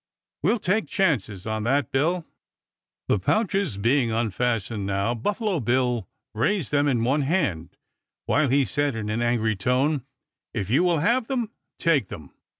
[0.41, 2.25] "We'll take chances on that, Bill."
[3.07, 7.77] The pouches being unfastened now, Buffalo Bill raised them in one hand,
[8.25, 10.01] while he said in an angry tone:
[10.55, 12.33] "If you will have them, take them."